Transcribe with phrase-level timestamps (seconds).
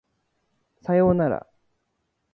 [0.81, 1.47] 左様なら